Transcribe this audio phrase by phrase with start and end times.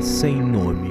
[0.00, 0.89] Sem Nome.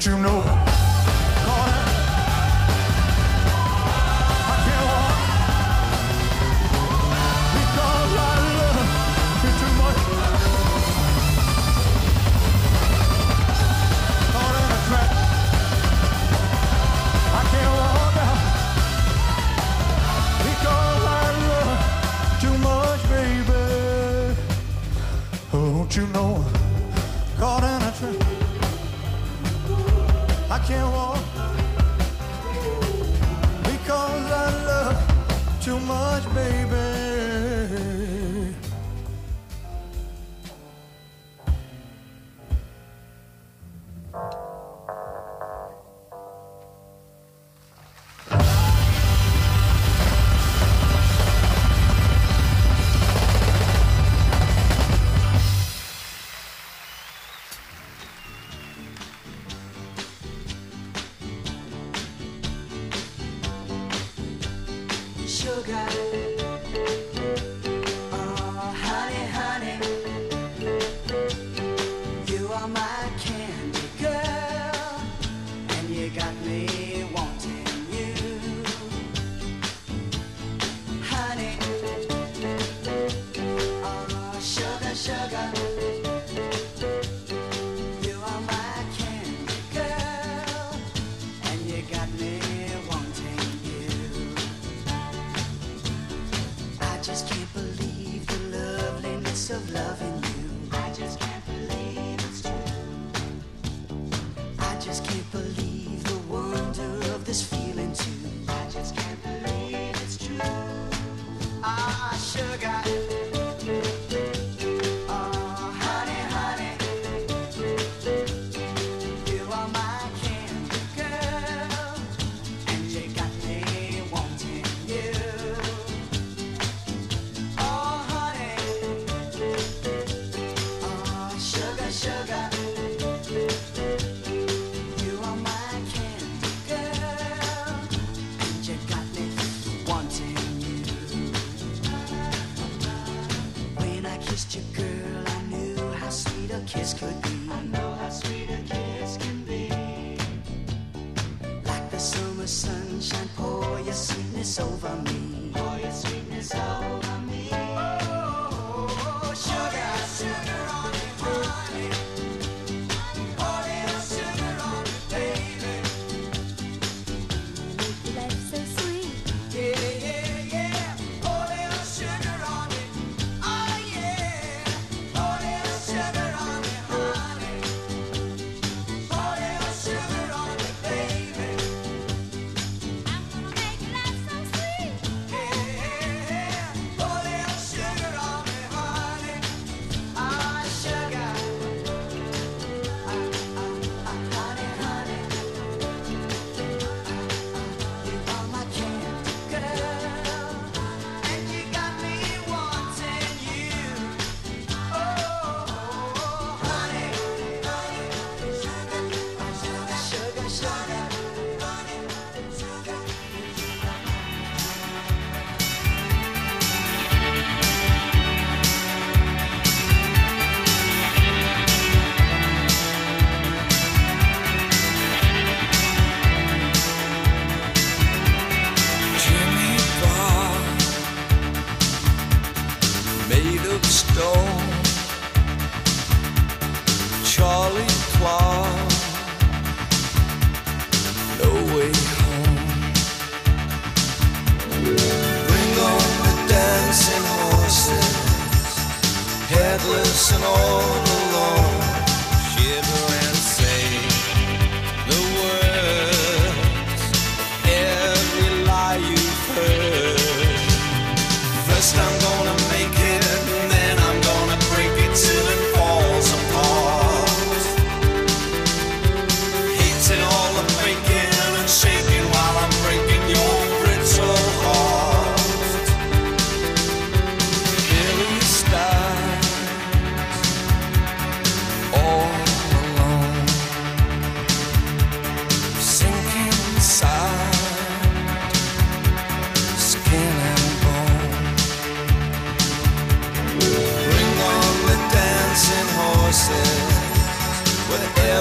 [0.00, 0.59] Don't you know?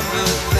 [0.01, 0.58] never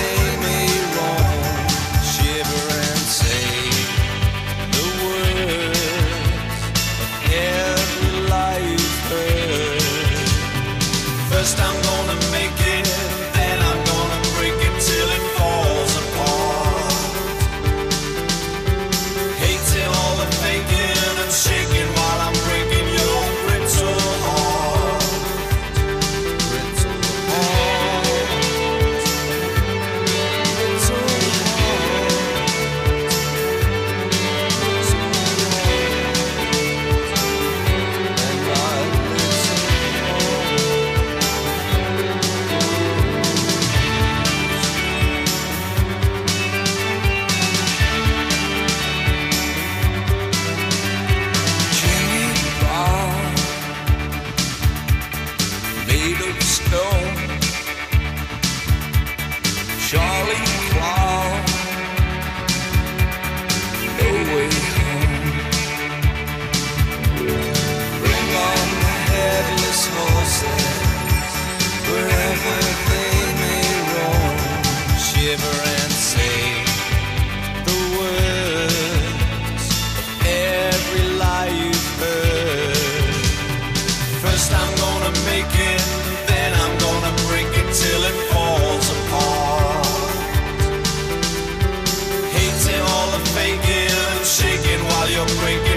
[95.20, 95.69] your break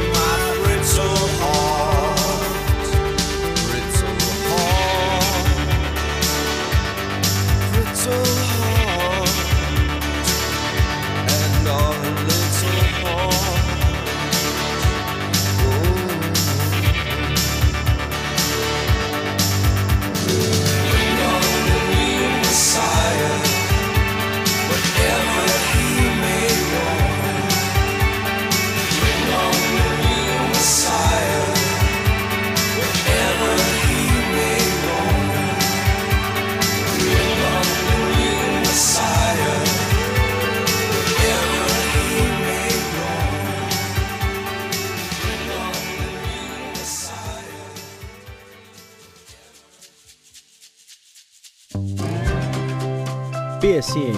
[53.93, 54.17] PSM,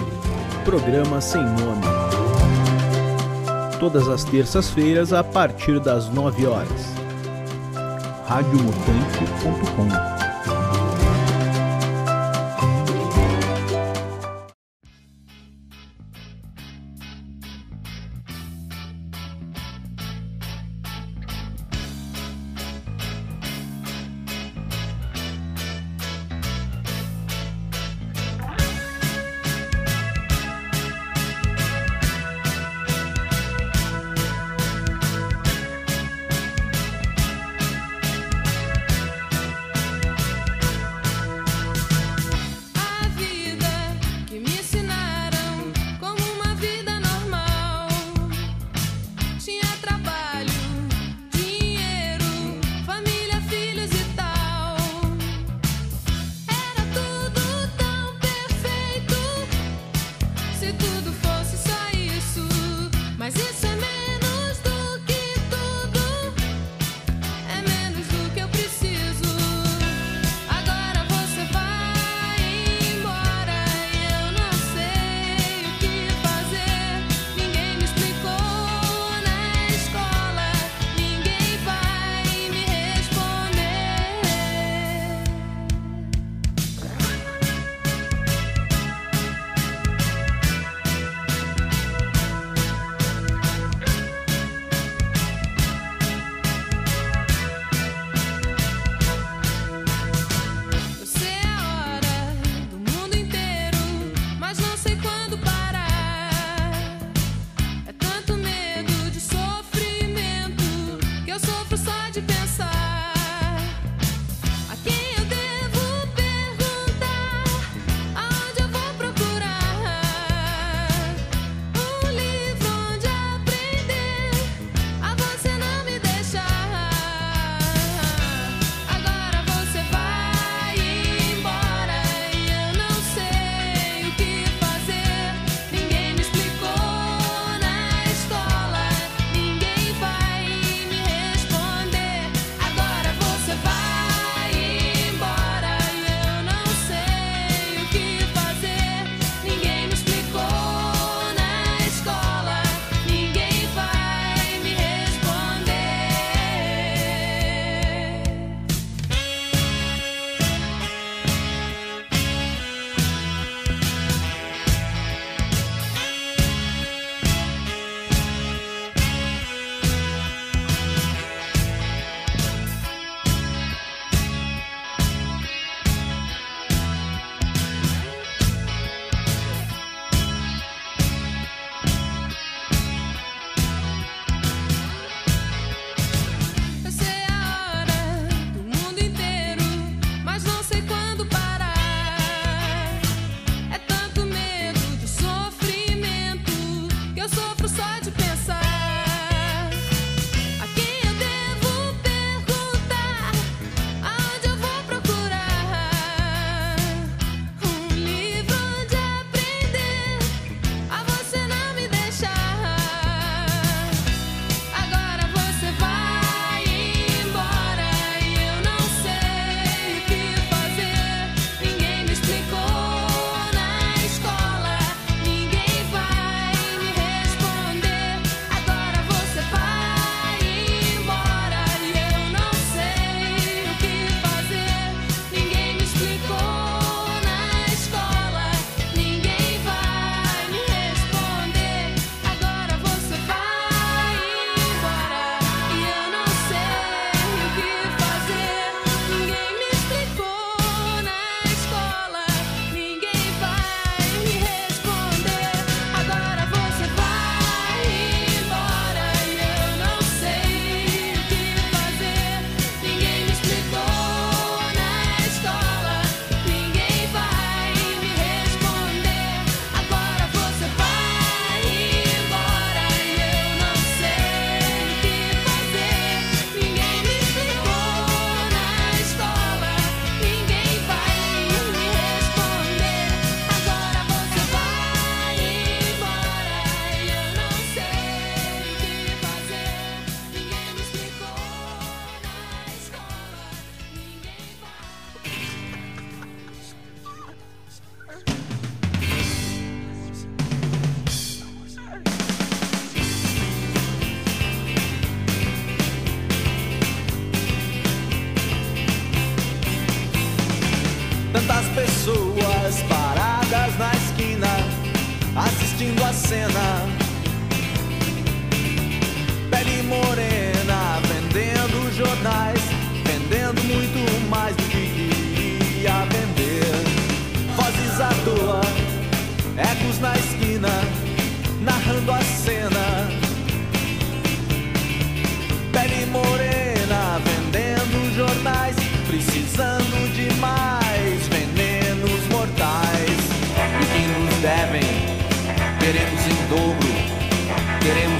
[0.63, 1.83] programa sem nome.
[3.77, 6.95] Todas as terças-feiras a partir das 9 horas.
[8.25, 10.14] radiomutante.com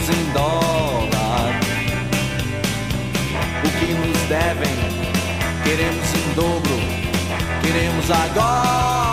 [0.06, 1.60] milhões em dólar.
[3.64, 4.76] O que nos devem,
[5.64, 6.80] queremos em dobro,
[7.62, 9.05] queremos agora.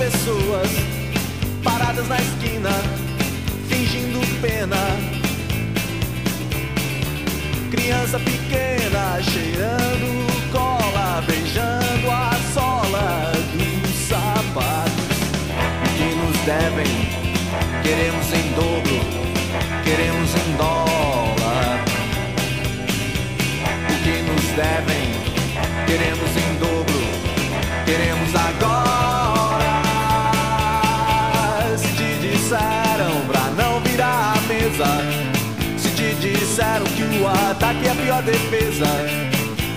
[0.00, 0.70] pessoas
[1.62, 2.70] paradas na esquina,
[3.68, 4.78] fingindo pena.
[7.70, 11.69] Criança pequena cheirando cola, beijando.
[37.60, 38.86] Tá ataque é a pior defesa.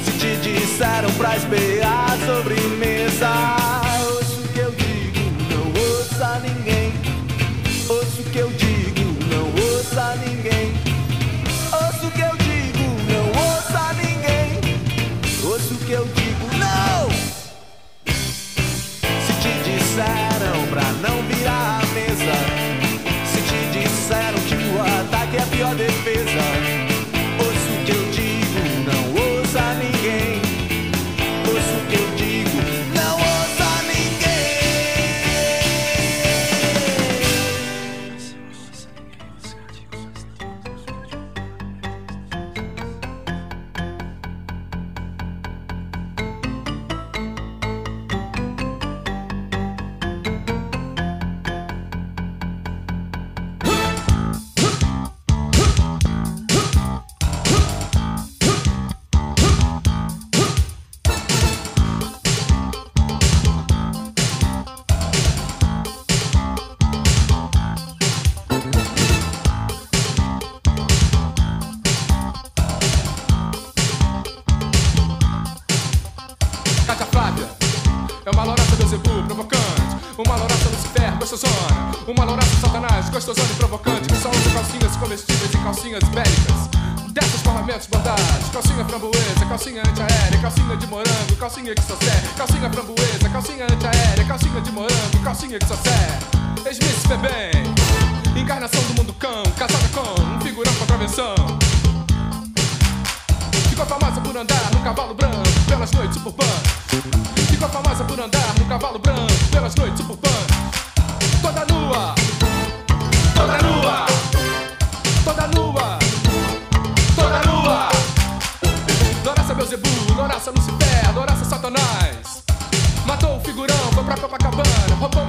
[0.06, 3.83] Se te disseram pra esperar a sobremesa.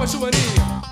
[0.07, 0.84] Sou Joaninha.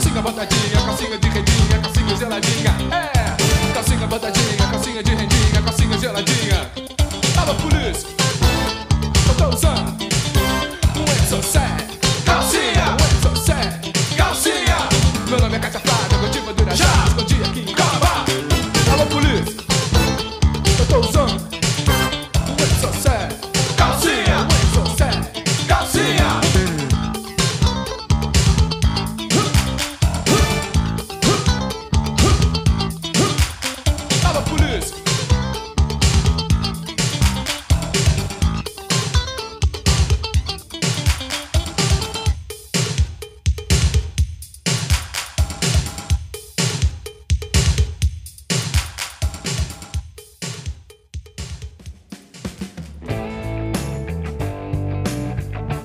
[0.00, 1.29] calcinha botadinha, calcinha de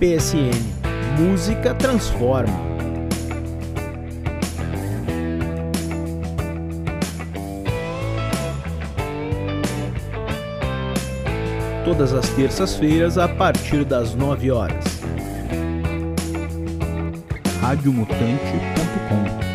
[0.05, 0.53] PSN.
[1.19, 2.75] Música transforma.
[11.83, 14.83] todas as terças-feiras a partir das 9 horas.
[17.61, 19.54] radiomutante.com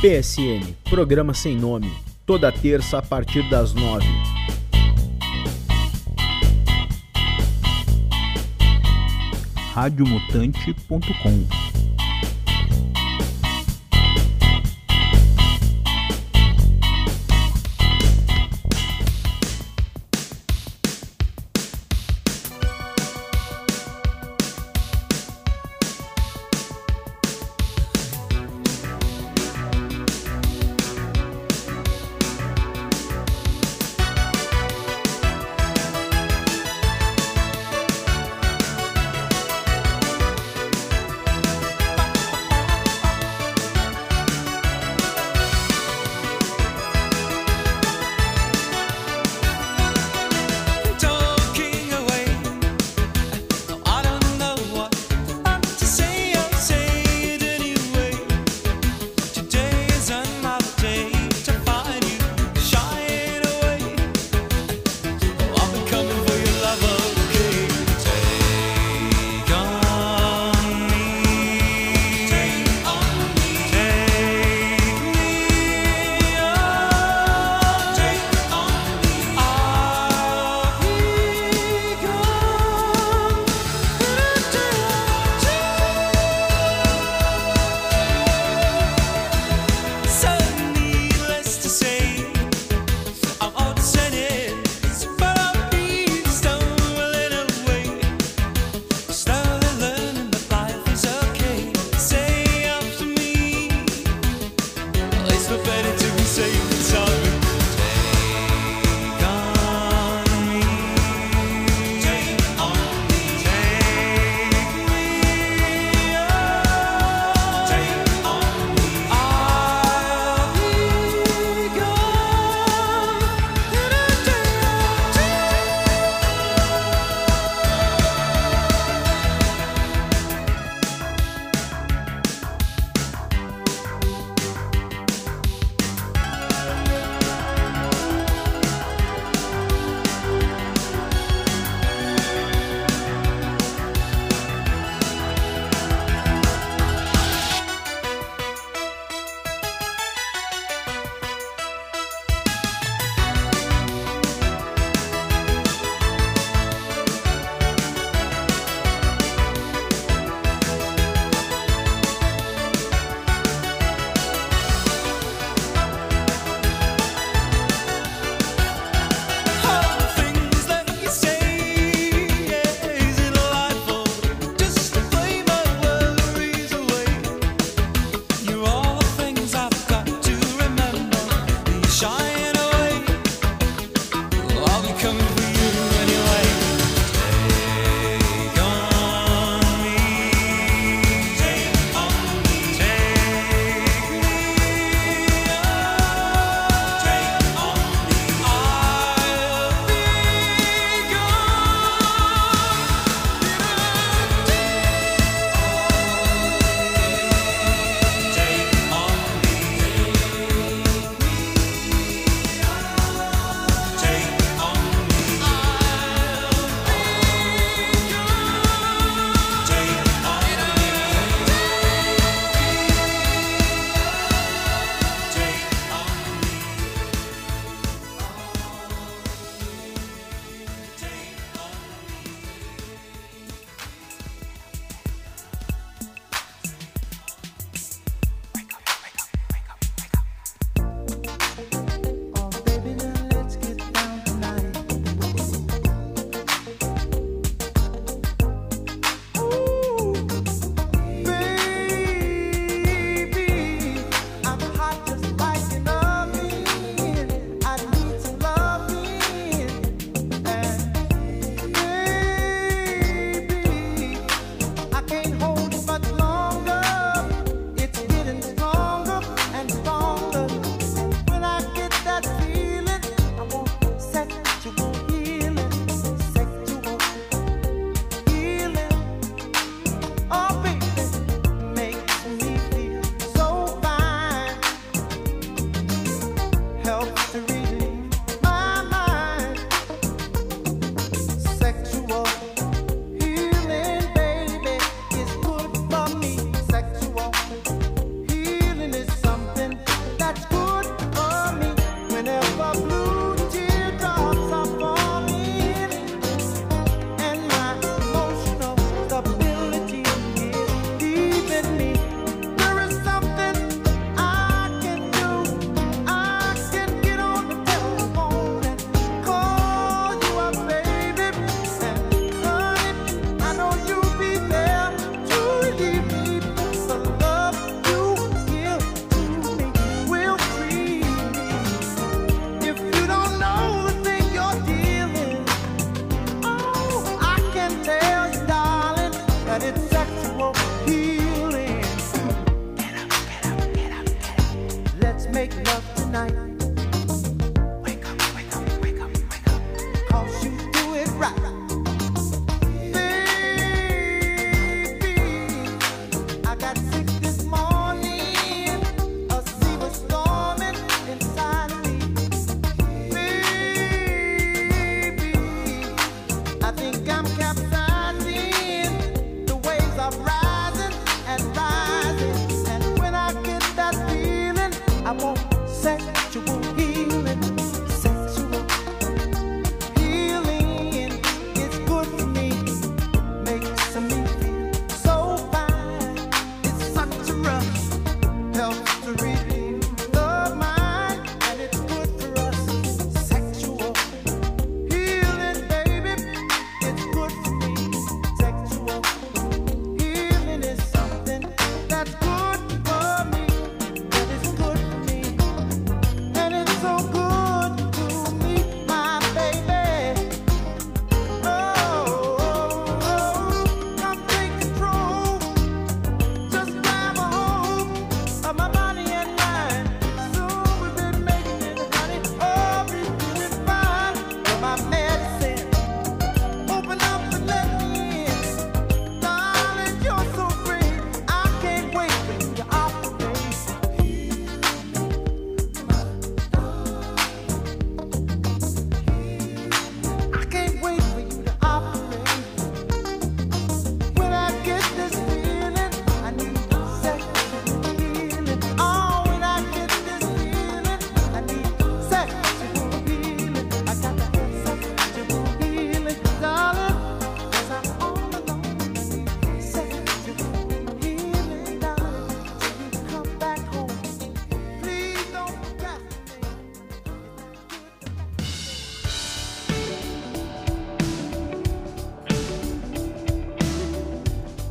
[0.00, 1.92] PSN, programa sem nome,
[2.24, 4.06] toda terça a partir das nove.
[9.74, 11.89] radiomutante.com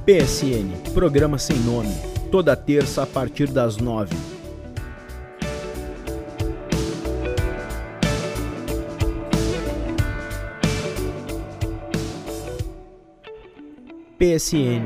[0.10, 1.94] PSN, programa sem nome,
[2.32, 4.16] toda terça a partir das nove.
[14.18, 14.82] PSN,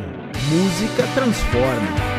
[0.52, 2.13] música transforma.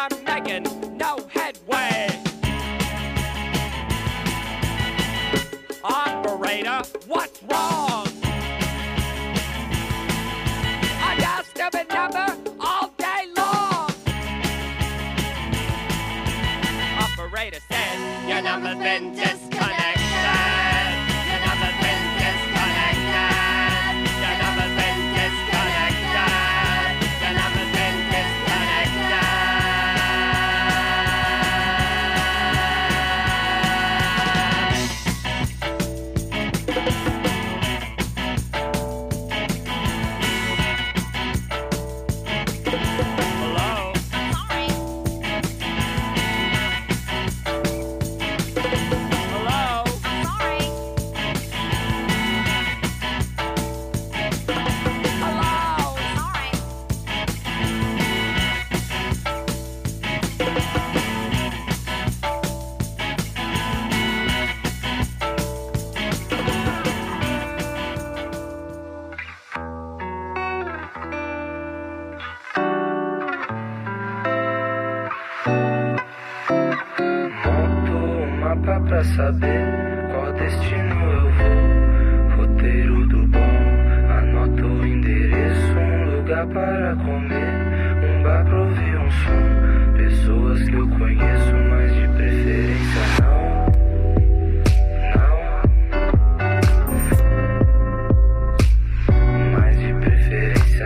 [0.00, 0.62] I'm making
[0.96, 2.08] no headway.
[5.82, 8.06] Operator, what's wrong?
[11.02, 12.26] I got stupid number
[12.60, 13.90] all day long.
[17.00, 19.37] Operator says your number's been dis-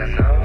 [0.03, 0.42] you know.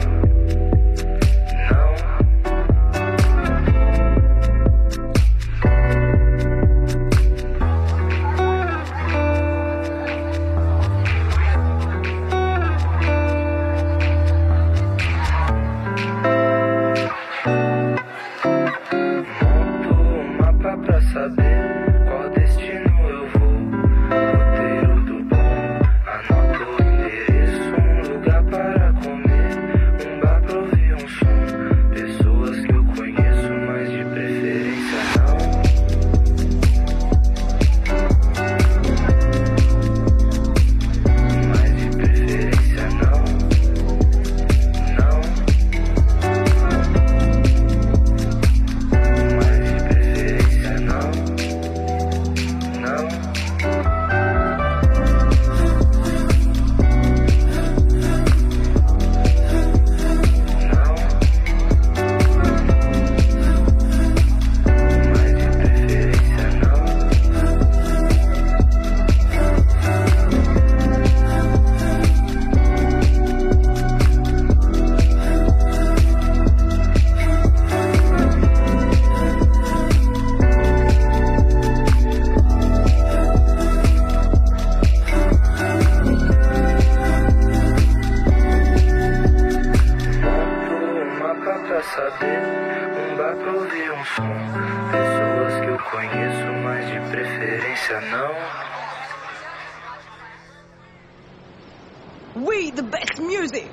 [102.45, 103.71] We the best music.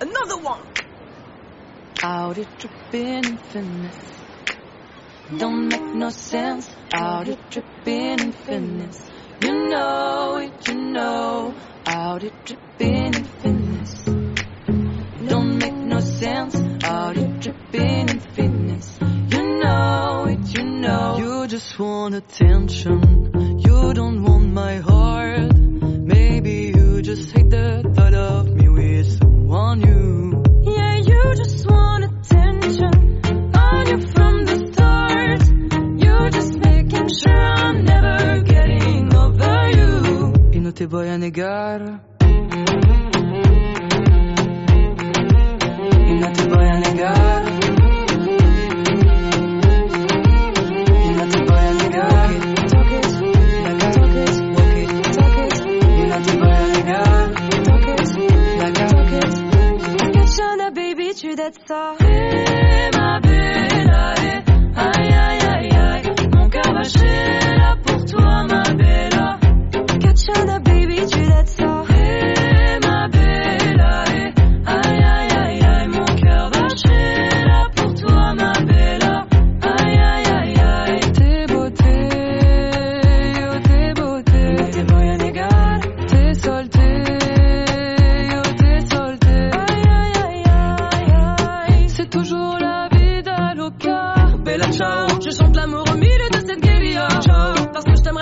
[0.00, 0.60] Another one.
[2.04, 4.12] Out it dripping in finesse.
[5.36, 6.70] Don't make no sense.
[6.94, 9.10] Out it dripping in finesse.
[9.42, 11.56] You know it, you know.
[11.84, 14.04] Out it dripping in finesse.
[15.26, 16.54] Don't make no sense.
[16.84, 18.98] Out it dripping in finesse.
[19.02, 21.16] You know it, you know.
[21.18, 23.58] You just want attention.
[23.58, 24.87] You don't want my heart.
[40.88, 42.00] Voy a negar.
[46.06, 47.37] Y no te voy a negar.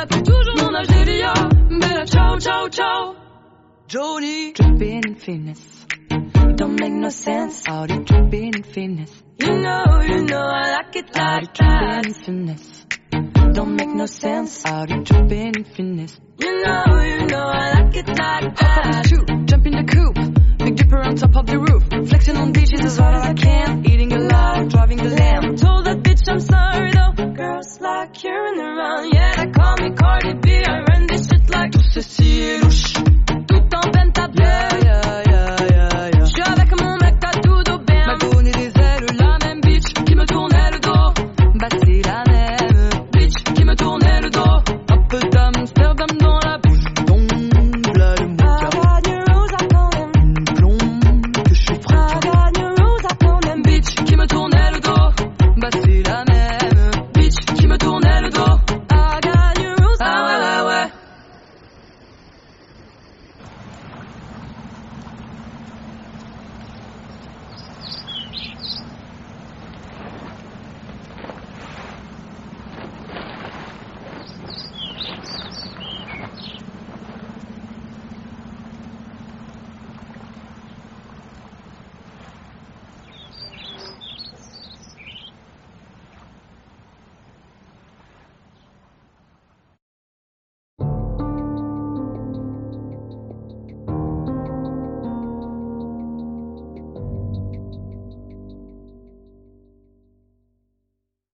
[0.09, 1.35] Parce que je t'aimerai pour toujours, mon Algéria.
[1.71, 3.15] Bella ciao, ciao, ciao.
[3.89, 4.53] Jody.
[4.53, 5.87] Dripping in finesse.
[6.57, 7.69] Don't make no sense.
[7.69, 9.23] Out it dripping in finesse.
[9.39, 12.07] You know, you know, I like it like that.
[12.07, 12.87] in finesse.
[13.53, 14.65] Don't make no sense.
[14.67, 16.19] Out it dripping in finesse.
[16.39, 18.61] You know, you know, I like it like that.
[18.61, 20.36] Hop on the shoot, jump in the coupe
[20.93, 22.09] on top of the roof.
[22.09, 23.84] Flexing on beaches as hard as I can.
[23.87, 25.57] Eating a lot, driving the lamb.
[25.57, 27.32] Told that bitch I'm sorry though.
[27.32, 29.12] Girls like you and around.
[29.12, 30.64] Yeah, they call me Cardi B.
[30.64, 31.72] I run this shit like.
[31.72, 32.93] Tout ceci est louche.
[33.47, 33.87] Tout en.
[34.39, 35.06] Yeah, yeah.